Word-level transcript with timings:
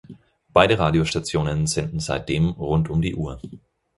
Beide 0.51 0.79
Radiostationen 0.79 1.67
senden 1.67 1.99
seitdem 1.99 2.49
rund 2.49 2.89
um 2.89 3.03
die 3.03 3.13
Uhr. 3.13 3.39